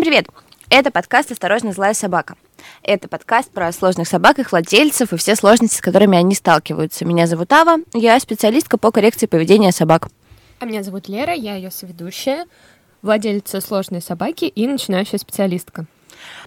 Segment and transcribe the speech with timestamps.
[0.00, 0.28] Всем привет!
[0.70, 2.36] Это подкаст «Осторожно, злая собака».
[2.82, 7.04] Это подкаст про сложных собак, их владельцев и все сложности, с которыми они сталкиваются.
[7.04, 10.08] Меня зовут Ава, я специалистка по коррекции поведения собак.
[10.58, 12.46] А меня зовут Лера, я ее соведущая,
[13.02, 15.84] владельца сложной собаки и начинающая специалистка.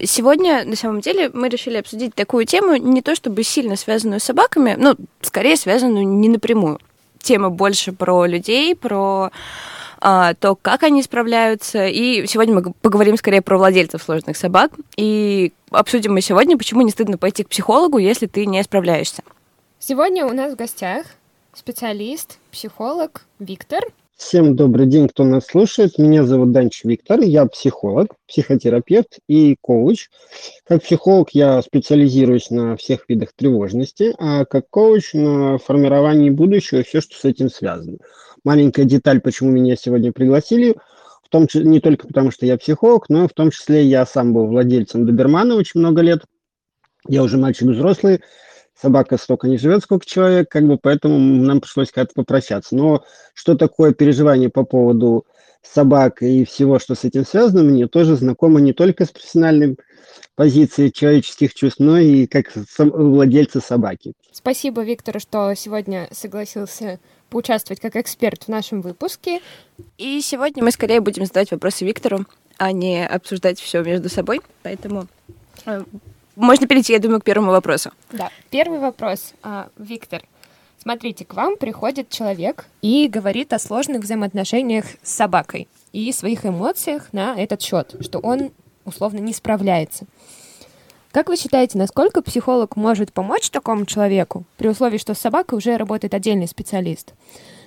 [0.02, 4.24] Сегодня, на самом деле, мы решили обсудить такую тему, не то чтобы сильно связанную с
[4.24, 6.80] собаками, но скорее связанную не напрямую.
[7.22, 9.30] Тема больше про людей, про
[10.04, 11.86] то, как они справляются.
[11.86, 14.72] И сегодня мы поговорим скорее про владельцев сложных собак.
[14.96, 19.22] И обсудим мы сегодня, почему не стыдно пойти к психологу, если ты не справляешься.
[19.78, 21.06] Сегодня у нас в гостях
[21.54, 23.82] специалист, психолог Виктор.
[24.16, 25.98] Всем добрый день, кто нас слушает.
[25.98, 30.08] Меня зовут Данч Виктор, я психолог, психотерапевт и коуч.
[30.64, 36.82] Как психолог я специализируюсь на всех видах тревожности, а как коуч на формировании будущего и
[36.84, 37.98] все, что с этим связано.
[38.44, 40.76] Маленькая деталь, почему меня сегодня пригласили,
[41.24, 44.32] в том числе не только потому, что я психолог, но в том числе я сам
[44.32, 46.20] был владельцем добермана очень много лет.
[47.08, 48.20] Я уже мальчик взрослый,
[48.80, 52.74] собака столько не живет, сколько человек, как бы, поэтому нам пришлось как-то попрощаться.
[52.76, 55.26] Но что такое переживание по поводу
[55.62, 59.76] собак и всего, что с этим связано, мне тоже знакомо не только с профессиональной
[60.34, 64.14] позиции человеческих чувств, но и как владельца собаки.
[64.32, 66.98] Спасибо, Виктор, что сегодня согласился
[67.30, 69.40] поучаствовать как эксперт в нашем выпуске.
[69.96, 72.26] И сегодня мы скорее будем задавать вопросы Виктору,
[72.58, 74.40] а не обсуждать все между собой.
[74.62, 75.06] Поэтому
[75.66, 75.82] э,
[76.36, 77.90] можно перейти, я думаю, к первому вопросу.
[78.10, 79.34] Да, первый вопрос.
[79.42, 80.22] А, Виктор,
[80.78, 87.12] смотрите, к вам приходит человек и говорит о сложных взаимоотношениях с собакой и своих эмоциях
[87.12, 88.50] на этот счет, что он
[88.84, 90.06] условно не справляется.
[91.12, 95.76] Как вы считаете, насколько психолог может помочь такому человеку, при условии, что с собакой уже
[95.76, 97.14] работает отдельный специалист?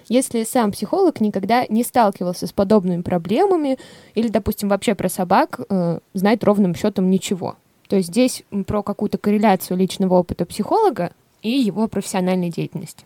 [0.09, 3.77] Если сам психолог никогда не сталкивался с подобными проблемами
[4.15, 7.55] или, допустим, вообще про собак э, знает ровным счетом ничего.
[7.87, 11.11] То есть здесь про какую-то корреляцию личного опыта психолога
[11.41, 13.05] и его профессиональной деятельности.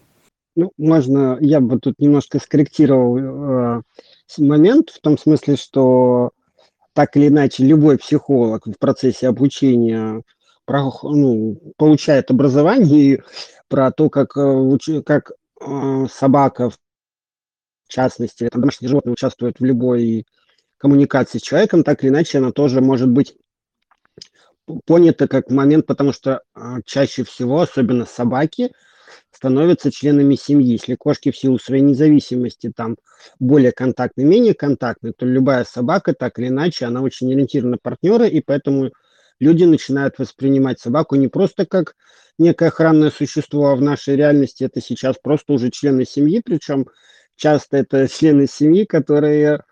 [0.55, 3.81] Ну, можно, я бы тут немножко скорректировал э,
[4.39, 6.31] момент в том смысле, что
[6.93, 10.23] так или иначе любой психолог в процессе обучения
[10.65, 13.23] про, ну, получает образование
[13.69, 15.31] про то, как, э, как
[15.61, 16.77] э, собака, в
[17.87, 20.25] частности, там, домашние животные участвуют в любой
[20.77, 23.35] коммуникации с человеком, так или иначе она тоже может быть
[24.85, 28.71] понята как момент, потому что э, чаще всего, особенно собаки,
[29.31, 30.73] становятся членами семьи.
[30.73, 32.97] Если кошки в силу своей независимости там
[33.39, 38.25] более контактны, менее контактны, то любая собака, так или иначе, она очень ориентирована на партнера,
[38.25, 38.91] и поэтому
[39.39, 41.95] люди начинают воспринимать собаку не просто как
[42.37, 46.87] некое охранное существо, а в нашей реальности это сейчас просто уже члены семьи, причем
[47.35, 49.63] часто это члены семьи, которые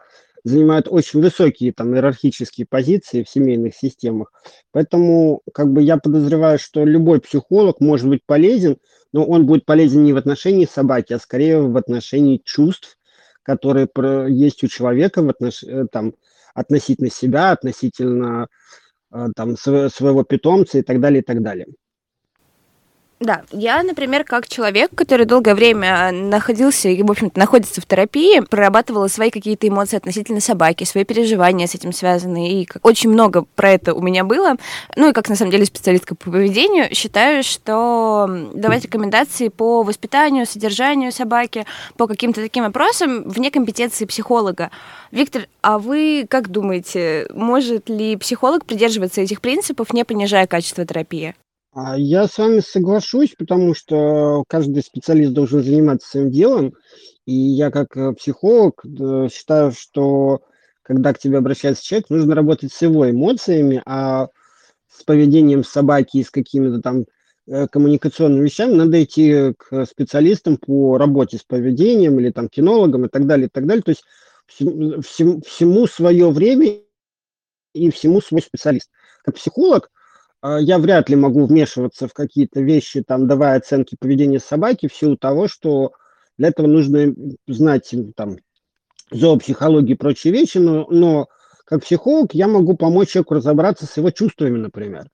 [0.44, 4.31] занимают очень высокие там иерархические позиции в семейных системах.
[4.72, 8.77] Поэтому как бы я подозреваю, что любой психолог может быть полезен,
[9.11, 12.97] но он будет полезен не в отношении собаки, а скорее в отношении чувств,
[13.44, 13.88] которые
[14.29, 15.63] есть у человека в отнош...
[15.63, 16.13] Э, там,
[16.53, 18.47] относительно себя, относительно
[19.11, 21.67] э, там, своего питомца и так далее, и так далее.
[23.19, 28.40] Да, я, например, как человек, который долгое время находился и, в общем-то, находится в терапии,
[28.40, 33.72] прорабатывала свои какие-то эмоции относительно собаки, свои переживания с этим связаны, и очень много про
[33.72, 34.56] это у меня было.
[34.96, 40.46] Ну и как, на самом деле, специалистка по поведению, считаю, что давать рекомендации по воспитанию,
[40.46, 41.66] содержанию собаки,
[41.97, 44.72] по каким-то таким вопросам вне компетенции психолога.
[45.12, 51.36] Виктор, а вы как думаете, может ли психолог придерживаться этих принципов, не понижая качество терапии?
[51.81, 56.73] А я с вами соглашусь, потому что каждый специалист должен заниматься своим делом.
[57.25, 60.41] И я как э, психолог э, считаю, что
[60.81, 64.28] когда к тебе обращается человек, нужно работать с его эмоциями, а
[64.89, 67.06] с поведением собаки и с какими-то там
[67.48, 73.09] э, коммуникационными вещами надо идти к специалистам по работе с поведением или там кинологам и
[73.09, 73.83] так далее, и так далее.
[73.83, 74.03] То есть
[74.48, 76.81] всему, всему свое время
[77.74, 78.89] и всему свой специалист.
[79.24, 79.89] Как психолог
[80.44, 85.18] я вряд ли могу вмешиваться в какие-то вещи, там, давая оценки поведения собаки, в силу
[85.18, 85.91] того, что
[86.38, 87.13] для этого нужно
[87.47, 88.38] знать там,
[89.12, 91.27] зоопсихологию и прочие вещи, но, но
[91.65, 95.09] как психолог я могу помочь человеку разобраться с его чувствами, например.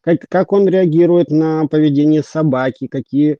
[0.00, 3.38] Как, как он реагирует на поведение собаки, какие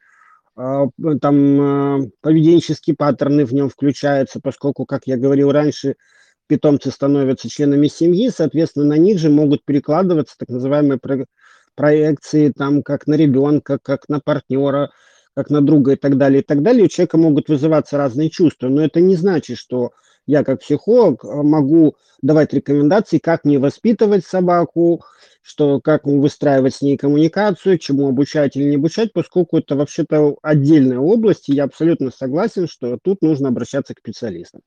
[0.56, 0.86] э,
[1.20, 5.96] там э, поведенческие паттерны в нем включаются, поскольку, как я говорил раньше,
[6.46, 11.26] питомцы становятся членами семьи, соответственно, на них же могут перекладываться так называемые про
[11.74, 14.90] проекции, там, как на ребенка, как на партнера,
[15.34, 16.84] как на друга и так далее, и так далее.
[16.84, 19.90] У человека могут вызываться разные чувства, но это не значит, что
[20.26, 25.02] я как психолог могу давать рекомендации, как мне воспитывать собаку,
[25.42, 30.98] что как выстраивать с ней коммуникацию, чему обучать или не обучать, поскольку это вообще-то отдельная
[30.98, 34.62] область, и я абсолютно согласен, что тут нужно обращаться к специалистам.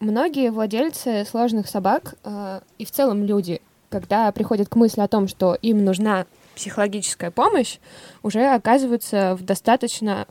[0.00, 5.26] Многие владельцы сложных собак э, и в целом люди, когда приходят к мысли о том,
[5.26, 7.78] что им нужна психологическая помощь,
[8.22, 10.26] уже оказываются в достаточно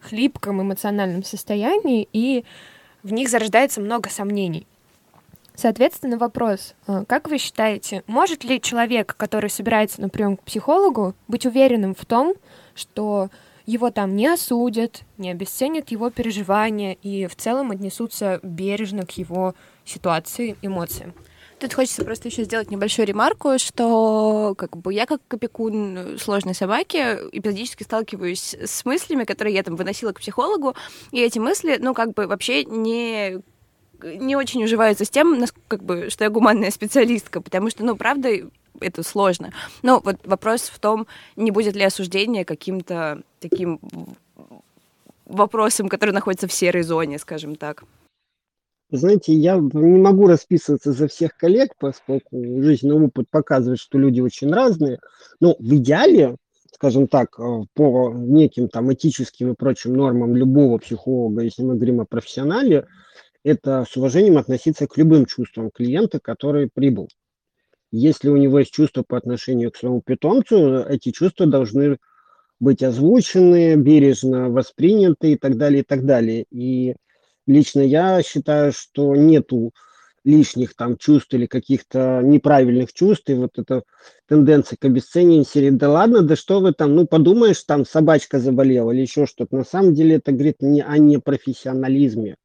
[0.00, 2.44] хлипком эмоциональном состоянии, и
[3.02, 4.66] в них зарождается много сомнений.
[5.56, 11.16] Соответственно, вопрос, э, как вы считаете, может ли человек, который собирается на прием к психологу,
[11.26, 12.34] быть уверенным в том,
[12.76, 13.30] что
[13.68, 19.54] его там не осудят, не обесценят его переживания и в целом отнесутся бережно к его
[19.84, 21.12] ситуации, эмоциям.
[21.58, 26.96] Тут хочется просто еще сделать небольшую ремарку, что как бы я как опекун сложной собаки
[27.30, 30.74] эпизодически сталкиваюсь с мыслями, которые я там выносила к психологу,
[31.10, 33.42] и эти мысли, ну, как бы вообще не
[34.02, 38.30] не очень уживаются с тем, как бы, что я гуманная специалистка, потому что, ну, правда,
[38.80, 39.52] это сложно.
[39.82, 41.06] Но вот вопрос в том,
[41.36, 43.80] не будет ли осуждение каким-то таким
[45.26, 47.84] вопросом, который находится в серой зоне, скажем так.
[48.90, 54.50] Знаете, я не могу расписываться за всех коллег, поскольку жизненный опыт показывает, что люди очень
[54.50, 54.98] разные.
[55.40, 56.36] Но в идеале,
[56.72, 57.42] скажем так, э,
[57.74, 62.86] по неким там этическим и прочим нормам любого психолога, если мы говорим о профессионале,
[63.44, 67.08] это с уважением относиться к любым чувствам клиента, который прибыл.
[67.90, 71.98] Если у него есть чувства по отношению к своему питомцу, эти чувства должны
[72.60, 76.44] быть озвучены, бережно восприняты и так далее, и так далее.
[76.50, 76.96] И
[77.46, 79.72] лично я считаю, что нету
[80.24, 83.84] лишних там чувств или каких-то неправильных чувств, и вот эта
[84.26, 88.90] тенденция к обесцениванию серии, да ладно, да что вы там, ну подумаешь, там собачка заболела
[88.90, 89.56] или еще что-то.
[89.56, 92.36] На самом деле это говорит не о непрофессионализме,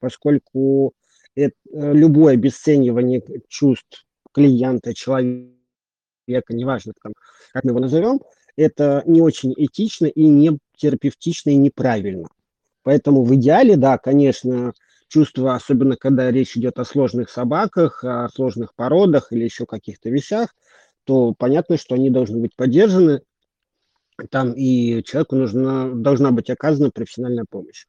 [0.00, 0.94] поскольку
[1.36, 5.52] это, любое обесценивание чувств клиента, человека,
[6.50, 7.12] неважно, там,
[7.52, 8.20] как мы его назовем,
[8.56, 12.28] это не очень этично и не терапевтично и неправильно.
[12.82, 14.72] Поэтому в идеале, да, конечно,
[15.08, 20.54] чувства, особенно когда речь идет о сложных собаках, о сложных породах или еще каких-то вещах,
[21.04, 23.22] то понятно, что они должны быть поддержаны,
[24.30, 27.86] там и человеку нужна, должна быть оказана профессиональная помощь.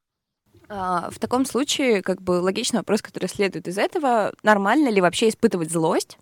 [0.75, 5.29] А, в таком случае, как бы логичный вопрос, который следует из этого, нормально ли вообще
[5.29, 6.17] испытывать злость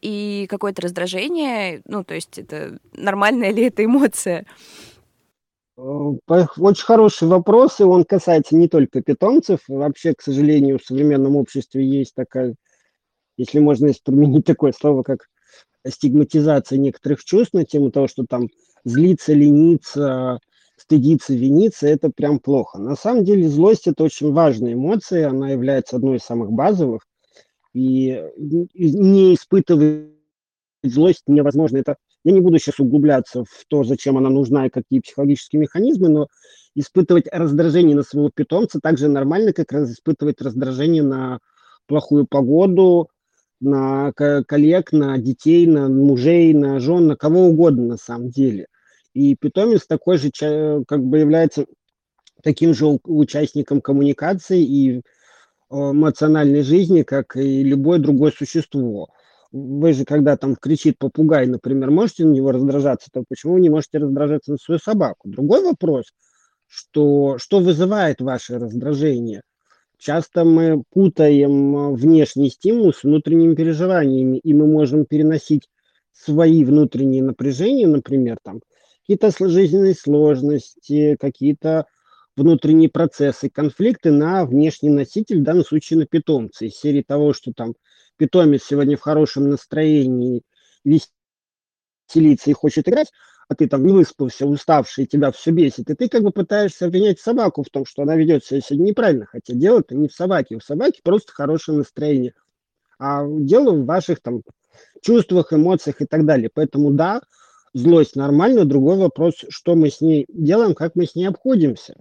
[0.00, 4.46] и какое-то раздражение, ну, то есть это нормальная ли это эмоция?
[5.76, 9.60] Э, очень хороший вопрос, и он касается не только питомцев.
[9.68, 12.54] Вообще, к сожалению, в современном обществе есть такая,
[13.36, 15.28] если можно применить такое слово, как
[15.86, 18.48] стигматизация некоторых чувств на тему того, что там
[18.84, 20.40] злиться, лениться,
[20.82, 22.78] стыдиться, виниться, это прям плохо.
[22.78, 27.06] На самом деле злость– это очень важная эмоция, она является одной из самых базовых,
[27.72, 30.08] и не испытывать
[30.82, 31.78] злость невозможно.
[31.78, 36.08] Это я не буду сейчас углубляться в то, зачем она нужна и какие психологические механизмы,
[36.08, 36.26] но
[36.74, 41.38] испытывать раздражение на своего питомца так же нормально, как раз испытывать раздражение на
[41.86, 43.08] плохую погоду,
[43.60, 48.66] на коллег, на детей, на мужей, на жен, на кого угодно на самом деле.
[49.14, 50.30] И питомец такой же
[50.86, 51.66] как бы является
[52.42, 55.00] таким же участником коммуникации и э,
[55.70, 59.10] эмоциональной жизни, как и любое другое существо
[59.52, 63.70] вы же, когда там кричит попугай, например, можете на него раздражаться, то почему вы не
[63.70, 65.28] можете раздражаться на свою собаку?
[65.28, 66.06] Другой вопрос,
[66.66, 69.42] что, что вызывает ваше раздражение?
[69.98, 75.68] Часто мы путаем внешний стимул с внутренними переживаниями, и мы можем переносить
[76.12, 78.60] свои внутренние напряжения, например, там,
[79.02, 81.86] какие-то жизненные сложности, какие-то
[82.36, 86.64] внутренние процессы, конфликты на внешний носитель, в данном случае на питомца.
[86.64, 87.74] Из серии того, что там
[88.16, 90.42] питомец сегодня в хорошем настроении,
[90.84, 93.10] веселится и хочет играть,
[93.48, 97.20] а ты там не выспался, уставший, тебя все бесит, и ты как бы пытаешься обвинять
[97.20, 100.60] собаку в том, что она ведет себя сегодня неправильно, хотя дело-то не в собаке, у
[100.60, 102.34] собаки просто хорошее настроение,
[102.98, 104.42] а дело в ваших там
[105.02, 106.50] чувствах, эмоциях и так далее.
[106.52, 107.20] Поэтому да,
[107.74, 111.94] злость нормально, другой вопрос, что мы с ней делаем, как мы с ней обходимся,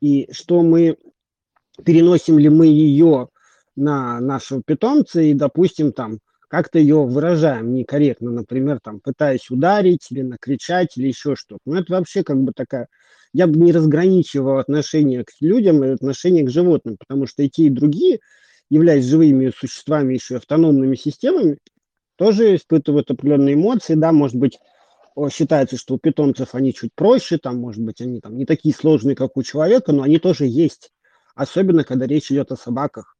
[0.00, 0.96] и что мы
[1.84, 3.28] переносим ли мы ее
[3.76, 10.20] на нашего питомца и, допустим, там как-то ее выражаем некорректно, например, там пытаясь ударить или
[10.20, 11.62] накричать или еще что-то.
[11.64, 12.88] Ну, это вообще как бы такая...
[13.32, 17.64] Я бы не разграничивал отношение к людям и отношение к животным, потому что и те,
[17.64, 18.18] и другие,
[18.68, 21.56] являясь живыми существами, еще автономными системами,
[22.16, 24.58] тоже испытывают определенные эмоции, да, может быть,
[25.30, 29.16] считается, что у питомцев они чуть проще, там, может быть, они там не такие сложные,
[29.16, 30.90] как у человека, но они тоже есть
[31.34, 33.16] особенно когда речь идет о собаках.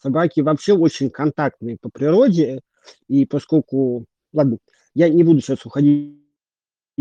[0.00, 2.60] Собаки вообще очень контактные по природе,
[3.08, 4.58] и поскольку, ладно,
[4.94, 6.18] я не буду сейчас уходить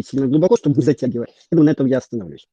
[0.03, 2.47] сильно глубоко, чтобы не затягивать, я на этом я остановлюсь.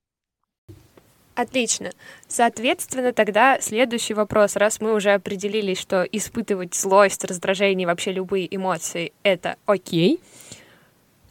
[1.35, 1.91] Отлично.
[2.29, 4.55] Соответственно, тогда следующий вопрос.
[4.55, 10.21] Раз мы уже определились, что испытывать злость, раздражение, вообще любые эмоции— это окей,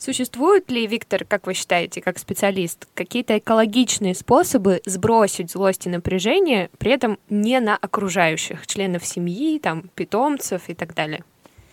[0.04, 6.70] Существуют ли, Виктор, как вы считаете, как специалист, какие-то экологичные способы сбросить злость и напряжение,
[6.78, 11.24] при этом не на окружающих, членов семьи, там, питомцев и так далее?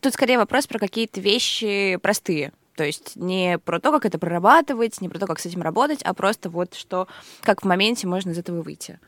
[0.01, 2.53] Тут скорее вопрос про какие-то вещи простые.
[2.77, 6.01] То есть не про то, как это прорабатывать, не про то, как с этим работать,
[6.05, 7.09] а просто вот что,
[7.41, 9.01] как в моменте можно из этого выйти.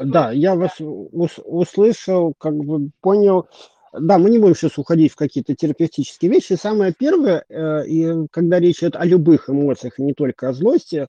[0.00, 3.46] Да, я вас услышал, как бы понял.
[3.96, 6.54] Да, мы не будем сейчас уходить в какие-то терапевтические вещи.
[6.54, 11.06] Самое первое, э, и когда речь идет о любых эмоциях, не только о злости,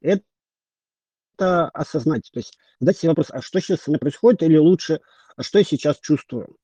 [0.00, 0.22] это
[1.36, 2.30] осознать.
[2.32, 5.00] То есть задать себе вопрос, а что сейчас со мной происходит, или лучше,
[5.36, 6.56] а что я сейчас чувствую.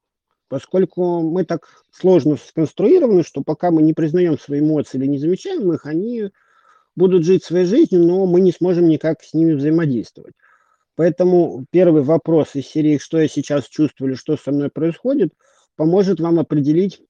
[0.48, 5.72] Поскольку мы так сложно сконструированы, что пока мы не признаем свои эмоции или не замечаем
[5.72, 6.30] их, они
[6.94, 10.34] будут жить своей жизнью, но мы не сможем никак с ними взаимодействовать.
[10.94, 15.32] Поэтому первый вопрос из серии «Что я сейчас чувствую» или «Что со мной происходит?»–
[15.76, 17.02] поможет вам определить,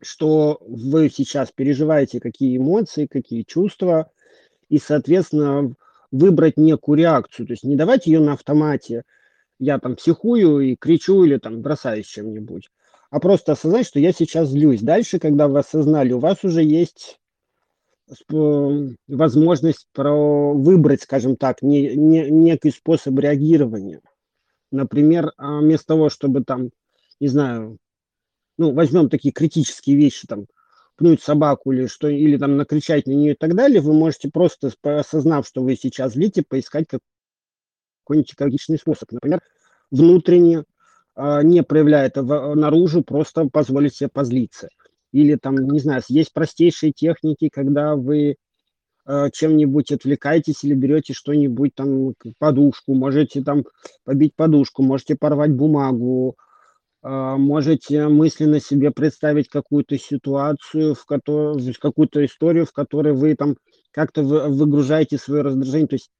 [0.00, 4.10] что вы сейчас переживаете, какие эмоции, какие чувства,
[4.68, 5.74] и, соответственно,
[6.10, 7.46] выбрать некую реакцию.
[7.46, 9.02] То есть не давать ее на автомате,
[9.58, 12.70] я там психую и кричу или там бросаюсь чем-нибудь,
[13.10, 14.80] а просто осознать, что я сейчас злюсь.
[14.80, 17.20] Дальше, когда вы осознали, у вас уже есть
[19.06, 24.00] возможность про выбрать, скажем так, не, не, некий способ реагирования.
[24.72, 26.70] Например, а, вместо того, чтобы там
[27.20, 27.78] не знаю,
[28.58, 30.46] ну, возьмем такие критические вещи, там,
[30.96, 34.70] пнуть собаку или что, или там накричать на нее и так далее, вы можете просто,
[34.82, 36.86] осознав, что вы сейчас злите, поискать
[38.04, 39.10] какой-нибудь экологичный способ.
[39.12, 39.40] Например,
[39.90, 40.64] внутренне,
[41.16, 44.68] э, не проявляя это наружу, просто позволить себе позлиться.
[45.12, 48.36] Или там, не знаю, есть простейшие техники, когда вы
[49.06, 53.64] э, чем-нибудь отвлекаетесь или берете что-нибудь там, подушку, можете там
[54.04, 56.49] побить подушку, можете порвать бумагу, а,
[57.02, 63.56] можете мысленно себе представить какую-то ситуацию, в которой, какую-то историю, в которой вы там
[63.90, 65.88] как-то выгружаете свое раздражение.
[65.88, 66.10] То есть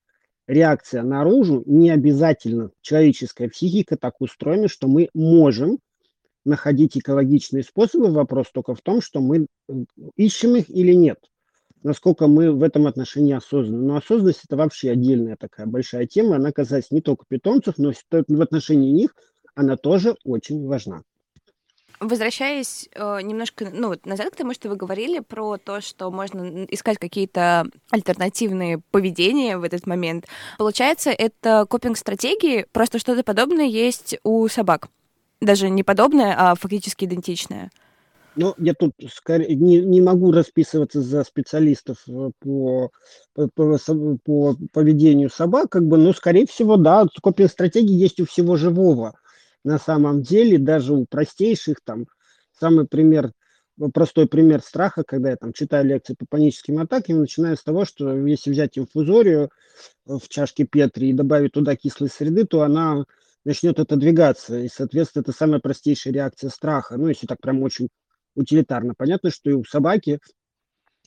[0.47, 2.71] реакция наружу не обязательно.
[2.81, 5.79] Человеческая психика так устроена, что мы можем
[6.47, 8.11] находить экологичные способы.
[8.11, 9.47] Вопрос только в том, что мы
[10.17, 11.19] ищем их или нет.
[11.83, 13.83] Насколько мы в этом отношении осознаны.
[13.87, 16.37] Но осознанность– это вообще отдельная такая большая тема.
[16.37, 19.15] Она касается не только питомцев, но в отношении них–
[19.61, 21.03] она тоже очень важна.
[22.01, 26.65] Возвращаясь э, немножко ну, вот назад к тому, что вы говорили про то, что можно
[26.65, 30.25] искать какие-то альтернативные поведения в этот момент,
[30.57, 34.89] получается, это копинг-стратегии, просто что-то подобное есть у собак.
[35.43, 37.71] Даже не подобное, а фактически идентичное.
[38.35, 42.91] Ну, я тут скорее не, не могу расписываться за специалистов э, по,
[43.35, 43.79] по, по,
[44.25, 49.20] по поведению собак, как бы, но, скорее всего, да, копинг-стратегии есть у всего живого
[49.65, 52.07] на самом деле даже у простейших там
[52.59, 53.33] самый пример
[53.95, 58.15] простой пример страха, когда я там читаю лекции по паническим атакам, начинаю с того, что
[58.27, 59.51] если взять инфузорию
[60.05, 63.05] в чашке Петри и добавить туда кислой среды, то она
[63.45, 64.59] начнет отодвигаться.
[64.59, 66.99] И, соответственно, это самая простейшая реакция страха.
[66.99, 67.89] Ну, если так прям очень
[68.35, 68.93] утилитарно.
[68.95, 70.19] Понятно, что и у собаки,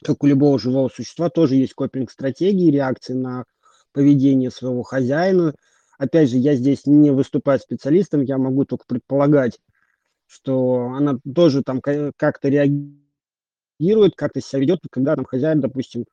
[0.04, 3.46] как у любого живого существа, тоже есть копинг-стратегии, реакции на
[3.92, 5.54] поведение своего хозяина–
[6.04, 9.58] Опять же, я здесь не выступаю специалистом, я могу только предполагать,
[10.28, 16.04] что она тоже там как-то реагирует, как-то себя ведет, когда там хозяин, допустим,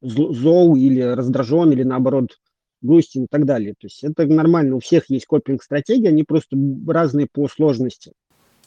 [0.00, 2.38] зол или раздражен, или наоборот
[2.82, 3.72] грустен и так далее.
[3.72, 6.56] То есть это нормально, у всех есть копинг-стратегии, они просто
[6.86, 8.12] разные по сложности.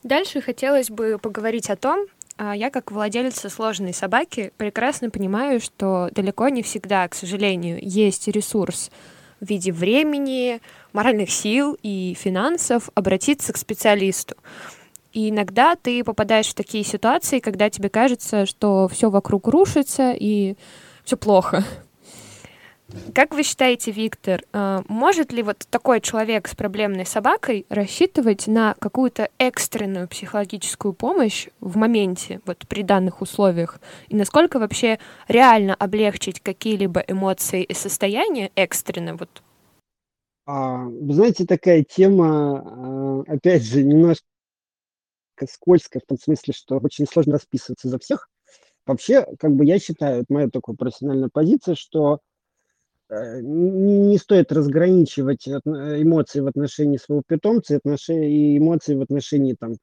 [0.03, 2.05] Дальше хотелось бы поговорить о том,
[2.37, 8.27] а, я как владелица сложной собаки прекрасно понимаю, что далеко не всегда, к сожалению, есть
[8.27, 8.91] ресурс
[9.45, 10.61] в виде времени,
[10.93, 14.35] моральных сил и финансов обратиться к специалисту.
[15.13, 20.55] И иногда ты попадаешь в такие ситуации, когда тебе кажется, что все вокруг рушится и
[21.05, 21.63] все плохо.
[23.13, 28.75] Как вы считаете, Виктор, а, может ли вот такой человек с проблемной собакой рассчитывать на
[28.79, 33.79] какую-то экстренную психологическую помощь в моменте, вот при данных условиях?
[34.07, 39.15] И насколько вообще реально облегчить какие-либо эмоции и состояния экстренно?
[39.15, 39.41] Вот?
[40.45, 44.23] А, вы знаете, такая тема, а, опять же, немножко
[45.49, 48.29] скользкая в том смысле, что очень сложно расписываться за всех.
[48.85, 52.19] Вообще, как бы я считаю, это моя такая профессиональная позиция, что
[53.09, 57.79] э, не стоит разграничивать эмоции в отношении своего питомца
[58.13, 59.75] и эмоции в отношении там,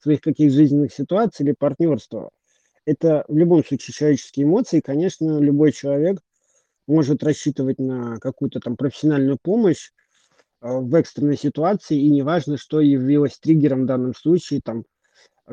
[0.00, 2.30] своих каких жизненных ситуаций или партнерства.
[2.84, 4.80] Это в любом случае человеческие эмоции.
[4.80, 6.20] Конечно, любой человек
[6.86, 9.90] может рассчитывать на какую-то там профессиональную помощь
[10.60, 14.84] э, в экстренной ситуации, и неважно, что явилось триггером в данном случае, там,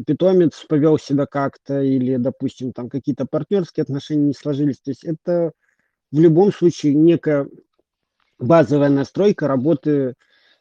[0.05, 4.79] питомец повел себя как-то, или, допустим, там какие-то партнерские отношения не сложились.
[4.79, 5.51] То есть это
[6.11, 7.47] в любом случае некая
[8.39, 10.15] базовая настройка работы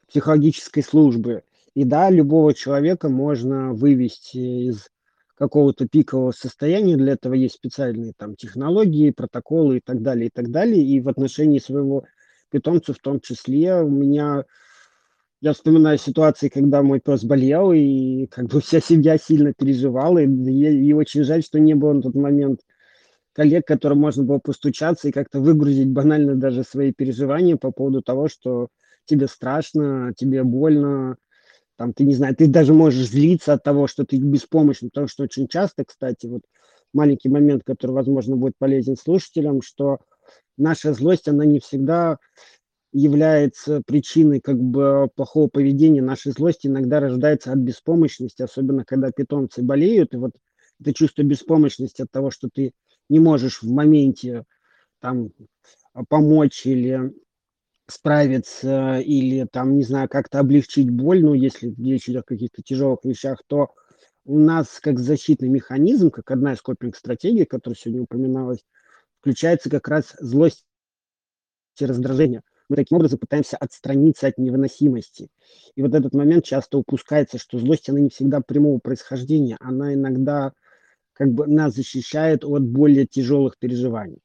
[0.09, 1.43] психологической службы.
[1.75, 4.89] И да, любого человека можно вывести из
[5.37, 10.51] какого-то пикового состояния, для этого есть специальные там технологии, протоколы и так далее, и так
[10.51, 10.83] далее.
[10.83, 12.05] И в отношении своего
[12.51, 14.45] питомца в том числе у меня,
[15.41, 20.27] я вспоминаю ситуации, когда мой пес болел, и как бы вся семья сильно переживала, и,
[20.27, 22.61] и очень жаль, что не было на тот момент
[23.35, 28.29] коллег, которым можно было постучаться и как-то выгрузить банально даже свои переживания по поводу того,
[28.29, 28.69] что
[29.07, 31.17] тебе страшно, тебе больно,
[31.77, 35.25] там, ты не знаю, ты даже можешь злиться от того, что ты беспомощен, потому что
[35.25, 36.43] очень часто, кстати, вот
[36.93, 39.99] маленький момент, который, возможно, будет полезен слушателям, что
[40.57, 42.19] наша злость, она не всегда
[42.93, 46.01] является причиной как бы плохого поведения.
[46.01, 50.31] Наша злость иногда рождается от беспомощности, особенно когда питомцы болеют, и вот
[50.81, 52.73] это чувство беспомощности от того, что ты
[53.09, 54.45] не можешь в моменте
[55.01, 55.31] там
[56.09, 57.13] помочь или
[57.89, 63.05] справиться или там, не знаю, как-то облегчить боль, ну, если речь идет о каких-то тяжелых
[63.05, 63.71] вещах, то
[64.25, 68.65] у нас как защитный механизм, как одна из копинг-стратегий, которая сегодня упоминалась,
[69.21, 70.65] включается как раз злость
[71.81, 72.43] и раздражение.
[72.69, 75.29] Мы таким образом пытаемся отстраниться от невыносимости.
[75.75, 80.53] И вот этот момент часто упускается, что злость, она не всегда прямого происхождения, она иногда
[81.15, 84.19] как бы нас защищает от более тяжелых переживаний.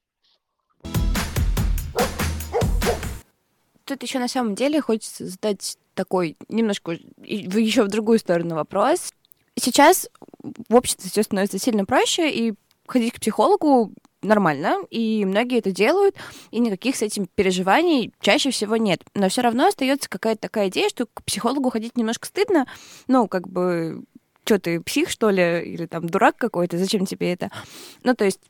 [3.90, 9.12] тут еще на самом деле хочется задать такой немножко еще в другую сторону вопрос.
[9.56, 10.08] Сейчас
[10.44, 12.54] в обществе все становится сильно проще, и
[12.88, 16.16] ходить к психологу нормально, и многие это делают,
[16.52, 19.02] и никаких с этим переживаний чаще всего нет.
[19.16, 22.68] Но все равно остается какая-то такая идея, что к психологу ходить немножко стыдно,
[23.08, 24.04] ну, как бы,
[24.50, 27.52] что ты, псих, что ли, или там дурак какой-то, зачем тебе это?
[28.04, 28.42] Ну, то есть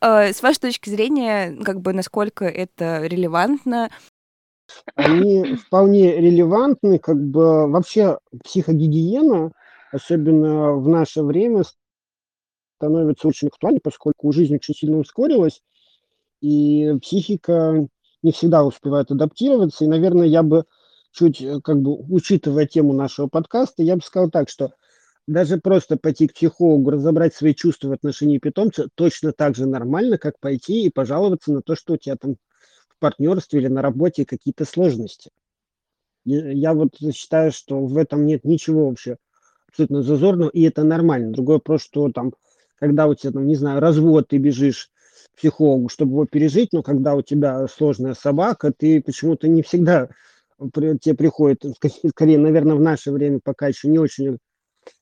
[0.00, 3.90] э, с вашей точки зрения, как бы, насколько это релевантно,
[4.94, 9.52] они вполне релевантны, как бы вообще психогигиена,
[9.92, 11.64] особенно в наше время,
[12.78, 15.60] становится очень актуальной, поскольку жизнь очень сильно ускорилась,
[16.40, 17.86] и психика
[18.22, 19.84] не всегда успевает адаптироваться.
[19.84, 20.64] И, наверное, я бы
[21.12, 24.72] чуть, э, как бы, учитывая тему нашего подкаста, я бы сказал так, что
[25.26, 30.18] даже просто пойти к психологу, разобрать свои чувства в отношении питомца точно так же нормально,
[30.18, 32.36] как пойти и пожаловаться на то, что у тебя там
[33.04, 35.30] партнерстве или на работе какие-то сложности.
[36.24, 39.18] Я вот считаю, что в этом нет ничего вообще
[39.68, 41.32] абсолютно зазорного, и это нормально.
[41.32, 42.32] Другой вопрос, что там,
[42.76, 44.90] когда у тебя, там, не знаю, развод, ты бежишь
[45.34, 50.08] к психологу, чтобы его пережить, но когда у тебя сложная собака, ты почему-то не всегда
[50.72, 51.62] тебе приходит,
[52.08, 54.38] скорее, наверное, в наше время пока еще не очень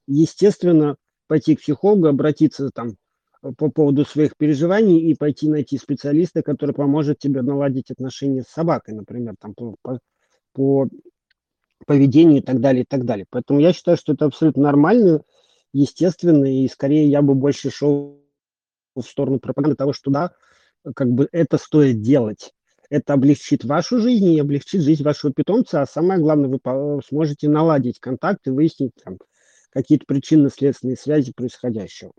[0.06, 2.96] естественно пойти к психологу, обратиться там
[3.56, 8.94] по поводу своих переживаний и пойти найти специалиста, который поможет тебе наладить отношения с собакой,
[8.94, 9.98] например, там по, по,
[10.52, 10.88] по
[11.86, 13.26] поведению и так далее, и так далее.
[13.30, 15.22] Поэтому я считаю, что это абсолютно нормально,
[15.72, 18.20] естественно, и скорее я бы больше шел
[18.94, 20.32] в сторону пропаганды того, что да,
[20.94, 22.52] как бы это стоит делать.
[22.90, 27.98] Это облегчит вашу жизнь и облегчит жизнь вашего питомца, а самое главное, вы сможете наладить
[27.98, 29.16] контакт и выяснить там,
[29.72, 32.12] какие-то причинно-следственные связи происходящего.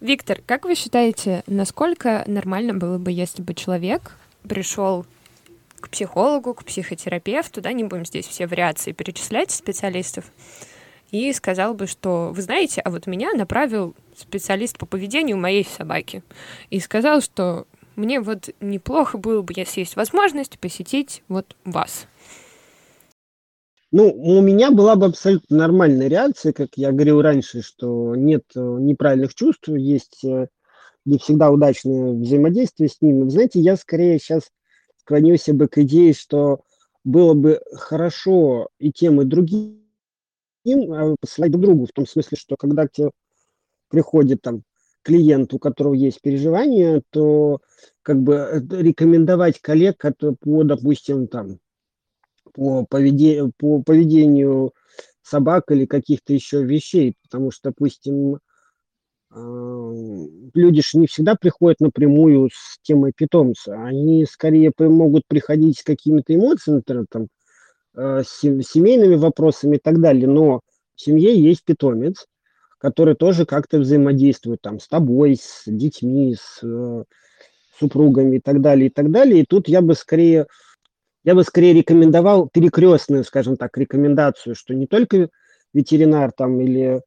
[0.00, 5.06] Виктор, как вы считаете, насколько нормально было бы, если бы человек пришел
[5.80, 10.30] к психологу, к психотерапевту, да, не будем здесь все вариации перечислять специалистов,
[11.10, 16.22] и сказал бы, что, вы знаете, а вот меня направил специалист по поведению моей собаки,
[16.70, 22.06] и сказал, что мне вот неплохо было бы, если есть возможность, посетить вот вас.
[23.92, 28.60] Ну, у меня была бы абсолютно нормальная реакция, как я говорил раньше, что нет э,
[28.60, 30.48] неправильных чувств, есть э,
[31.04, 33.28] не всегда удачное взаимодействие с ними.
[33.28, 34.50] Знаете, я скорее сейчас
[34.98, 36.62] склонился бы к идее, что
[37.04, 39.80] было бы хорошо и тем, и другим
[40.66, 43.10] а, посылать друг другу, в том смысле, что когда к тебе
[43.88, 44.62] приходит там
[45.02, 47.60] клиент, у которого есть переживания, то
[48.02, 50.04] как бы э, рекомендовать коллег,
[50.40, 51.60] по, допустим, там,
[52.52, 54.72] по, поведе, по поведению
[55.22, 58.38] собак или каких-то еще вещей, потому что, допустим,
[60.54, 63.74] люди же не всегда приходят напрямую с темой питомца.
[63.82, 67.28] Они скорее могут приходить с какими-то эмоциями, там,
[67.96, 70.26] э, семейными вопросами и так далее.
[70.26, 70.60] Но
[70.94, 72.26] в семье есть питомец,
[72.78, 77.04] который тоже как-то взаимодействует там с тобой, с детьми, с э,
[77.78, 79.42] супругами и так далее, и так далее.
[79.42, 80.46] И тут я бы скорее,
[81.26, 85.28] я бы скорее рекомендовал перекрестную, скажем так, рекомендацию, что не только
[85.74, 87.02] ветеринар там или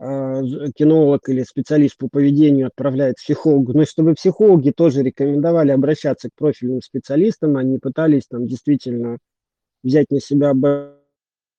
[0.00, 0.42] э,
[0.74, 6.80] кинолог или специалист по поведению отправляет психологу, но чтобы психологи тоже рекомендовали обращаться к профильным
[6.80, 9.18] специалистам, они пытались там действительно
[9.82, 10.54] взять на себя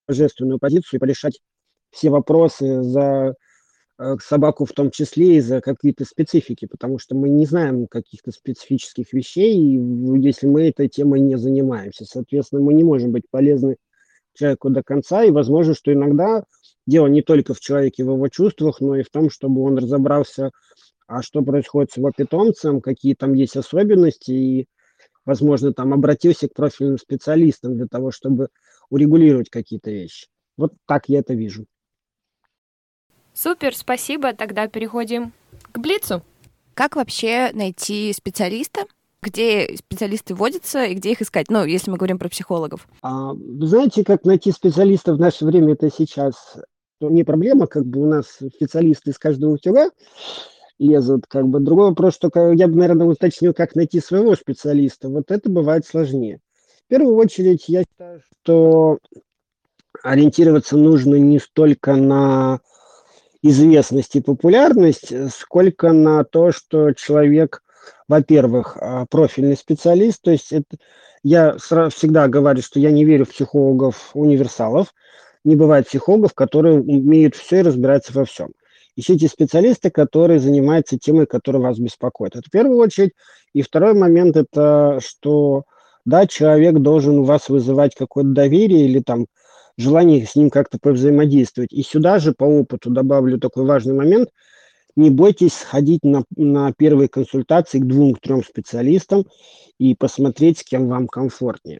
[0.07, 1.39] божественную позицию и порешать
[1.91, 3.35] все вопросы за
[4.19, 9.79] собаку в том числе из-за какие-то специфики, потому что мы не знаем каких-то специфических вещей,
[10.19, 12.05] если мы этой темой не занимаемся.
[12.05, 13.77] Соответственно, мы не можем быть полезны
[14.33, 16.43] человеку до конца, и возможно, что иногда
[16.87, 20.51] дело не только в человеке, в его чувствах, но и в том, чтобы он разобрался,
[21.07, 24.67] а что происходит с его питомцем, какие там есть особенности, и,
[25.25, 28.47] возможно, там обратился к профильным специалистам для того, чтобы
[28.89, 30.27] урегулировать какие-то вещи.
[30.57, 31.65] Вот так я это вижу.
[33.33, 34.33] Супер, спасибо.
[34.33, 35.33] Тогда переходим
[35.71, 36.21] к Блицу.
[36.73, 38.81] Как вообще найти специалиста?
[39.21, 41.49] Где специалисты водятся и где их искать?
[41.49, 42.87] Ну, если мы говорим про психологов.
[43.03, 46.57] А, вы знаете, как найти специалиста в наше время это сейчас
[46.99, 49.91] не проблема, как бы у нас специалисты из каждого утюга
[50.79, 51.59] лезут, как бы.
[51.59, 55.09] Другой вопрос, что я бы, наверное, уточнил, как найти своего специалиста.
[55.09, 56.39] Вот это бывает сложнее.
[56.85, 58.97] В первую очередь, я считаю, что
[60.03, 62.59] ориентироваться нужно не столько на
[63.41, 67.63] известность и популярность, э, сколько на то, что человек,
[68.07, 70.77] во-первых, а, профильный специалист, то есть это,
[71.23, 74.93] я всегда говорю, что я не верю в психологов-универсалов,
[75.43, 78.51] не бывает психологов, которые умеют все и разбираются во всем.
[78.95, 82.35] Ищите специалисты, которые занимаются темой, которая вас беспокоит.
[82.35, 83.13] Это в первую очередь.
[83.53, 85.63] И второй момент– это что,
[86.05, 89.27] да, человек должен у вас вызывать какое-то доверие или там
[89.81, 91.73] желание с ним как-то повзаимодействовать.
[91.73, 94.29] И сюда же по опыту добавлю такой важный момент.
[94.95, 99.25] Не бойтесь сходить на, на первые консультации к двум-трем специалистам
[99.79, 101.79] и посмотреть, с кем вам комфортнее.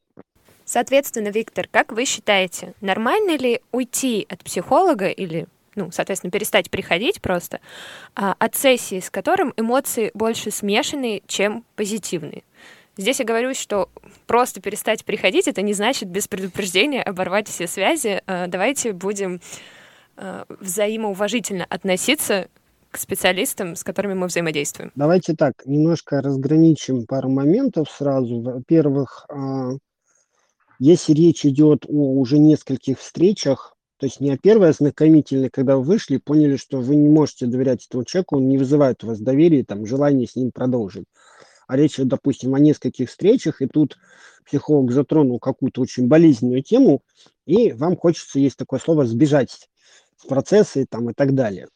[0.65, 7.21] Соответственно, Виктор, как вы считаете, нормально ли уйти от психолога или ну, соответственно, перестать приходить
[7.21, 7.61] просто,
[8.15, 12.43] а, от сессии, с которым эмоции больше смешанные, чем позитивные.
[12.97, 13.89] Здесь я говорю, что
[14.27, 18.21] просто перестать приходить, это не значит без предупреждения оборвать все связи.
[18.27, 19.39] А, давайте будем
[20.17, 22.49] а, взаимоуважительно относиться
[22.91, 24.91] к специалистам, с которыми мы взаимодействуем.
[24.95, 28.41] Давайте так, немножко разграничим пару моментов сразу.
[28.41, 29.71] Во-первых, а,
[30.79, 35.83] если речь идет о уже нескольких встречах, то есть не о первой ознакомительной, когда вы
[35.83, 39.63] вышли, поняли, что вы не можете доверять этому человеку, он не вызывает у вас доверия,
[39.63, 41.05] там, желания с ним продолжить
[41.71, 43.97] а речь, допустим, о нескольких встречах, и тут
[44.45, 47.01] психолог затронул какую-то очень болезненную тему,
[47.45, 49.69] и вам хочется, есть такое слово, сбежать
[50.17, 51.69] с процесса и, там, и так далее,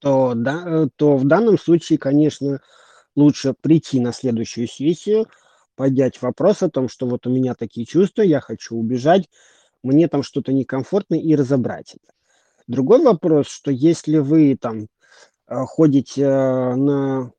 [0.00, 2.60] то, да, то в данном случае, конечно,
[3.14, 5.28] лучше прийти на следующую сессию,
[5.76, 9.30] поднять вопрос о том, что вот у меня такие чувства, я хочу убежать,
[9.84, 12.12] мне там что-то некомфортно и разобрать это.
[12.66, 14.88] Другой вопрос, что если вы там
[15.46, 17.30] э, ходите э, на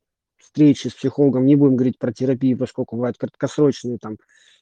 [0.50, 4.18] встречи с психологом, не будем говорить про терапию, поскольку бывают краткосрочные там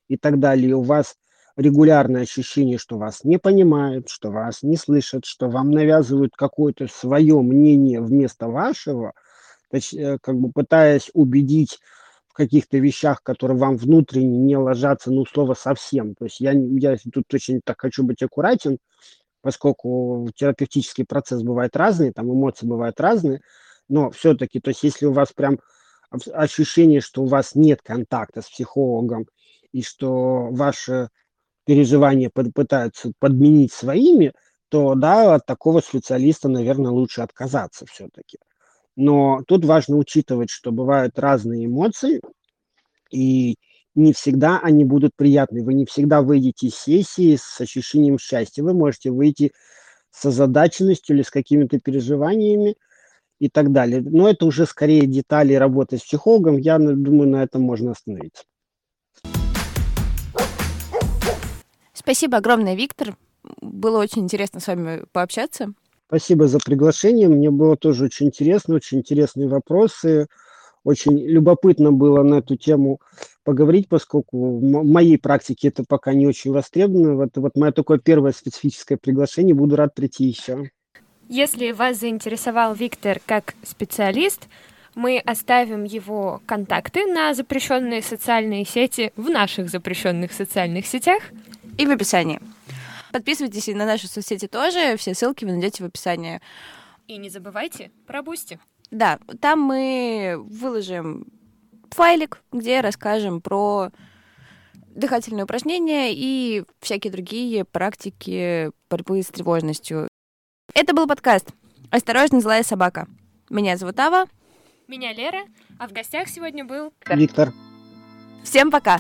[0.10, 1.16] и так далее, у вас
[1.56, 7.42] регулярное ощущение, что вас не понимают, что вас не слышат, что вам навязывают какое-то свое
[7.42, 9.14] мнение вместо вашего,
[9.72, 11.80] э, как бы пытаясь убедить
[12.28, 16.16] в каких-то вещах, которые вам внутренне не ложатся, ну, слово совсем.
[16.16, 18.78] То есть я, я тут очень так хочу быть аккуратен,
[19.42, 23.40] поскольку терапевтический процесс бывает разный, там эмоции бывают разные,
[23.88, 25.60] но все-таки, то есть если у вас прям
[26.34, 29.28] ощущение, что у вас нет контакта с психологом
[29.72, 31.10] и что ваши
[31.66, 34.34] переживания пытаются подменить своими,
[34.70, 38.38] то да, от такого специалиста, наверное, лучше отказаться все-таки.
[38.96, 42.22] Но тут важно учитывать, что бывают разные эмоции,
[43.12, 43.56] и
[43.96, 45.64] не всегда они будут приятны.
[45.64, 48.64] Вы не всегда выйдете из сессии с ощущением счастья.
[48.64, 49.52] Вы можете выйти
[50.12, 52.76] с озадаченностью или с какими-то переживаниями,
[53.40, 54.02] и так далее.
[54.02, 56.58] Но это уже скорее детали работы с психологом.
[56.58, 58.44] Я думаю, на этом можно остановиться.
[61.94, 63.18] Спасибо огромное, Виктор.
[63.62, 65.74] Было очень интересно с вами пообщаться.
[66.08, 67.28] Спасибо за приглашение.
[67.28, 70.28] Мне было тоже очень интересно, очень интересные вопросы.
[70.86, 73.02] Очень любопытно было на эту тему
[73.44, 77.16] поговорить, поскольку в моей практике это пока не очень востребовано.
[77.16, 79.54] Вот, вот мое такое первое специфическое приглашение.
[79.54, 80.72] Буду рад прийти еще.
[81.30, 84.48] Если вас заинтересовал Виктор как специалист,
[84.96, 91.22] мы оставим его контакты на запрещенные социальные сети в наших запрещенных социальных сетях.
[91.78, 92.40] И в описании.
[93.12, 96.42] Подписывайтесь и на наши соцсети тоже, все ссылки вы найдете в описании.
[97.08, 98.60] И не забывайте про Boosty.
[98.90, 101.28] Да, там мы выложим
[101.92, 103.92] файлик, где расскажем про
[104.74, 110.08] дыхательные упражнения и всякие другие практики борьбы с тревожностью.
[110.74, 111.48] Это был подкаст
[111.90, 113.08] «Осторожно, злая собака».
[113.50, 114.26] Меня зовут Ава.
[114.88, 115.44] Меня Лера,
[115.80, 116.94] а в гостях сегодня был...
[117.10, 117.54] Виктор.
[118.44, 119.00] Всем пока!